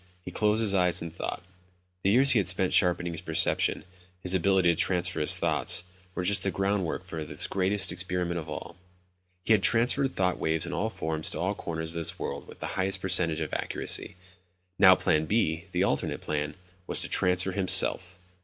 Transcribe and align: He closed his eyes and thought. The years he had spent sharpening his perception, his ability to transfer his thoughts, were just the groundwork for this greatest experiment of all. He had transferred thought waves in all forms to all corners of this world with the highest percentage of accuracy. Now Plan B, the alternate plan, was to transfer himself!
He 0.25 0.31
closed 0.31 0.63
his 0.63 0.73
eyes 0.73 0.99
and 1.03 1.13
thought. 1.15 1.43
The 2.01 2.09
years 2.09 2.31
he 2.31 2.39
had 2.39 2.47
spent 2.47 2.73
sharpening 2.73 3.11
his 3.13 3.21
perception, 3.21 3.83
his 4.19 4.33
ability 4.33 4.69
to 4.73 4.75
transfer 4.75 5.19
his 5.19 5.37
thoughts, 5.37 5.83
were 6.15 6.23
just 6.23 6.41
the 6.41 6.49
groundwork 6.49 7.03
for 7.05 7.23
this 7.23 7.45
greatest 7.45 7.91
experiment 7.91 8.39
of 8.39 8.49
all. 8.49 8.77
He 9.45 9.51
had 9.53 9.61
transferred 9.61 10.15
thought 10.15 10.39
waves 10.39 10.65
in 10.65 10.73
all 10.73 10.89
forms 10.89 11.29
to 11.29 11.39
all 11.39 11.53
corners 11.53 11.89
of 11.91 11.97
this 11.97 12.17
world 12.17 12.47
with 12.47 12.59
the 12.61 12.65
highest 12.73 12.99
percentage 12.99 13.41
of 13.41 13.53
accuracy. 13.53 14.15
Now 14.79 14.95
Plan 14.95 15.27
B, 15.27 15.65
the 15.71 15.83
alternate 15.83 16.21
plan, 16.21 16.55
was 16.87 17.03
to 17.03 17.07
transfer 17.07 17.51
himself! 17.51 18.17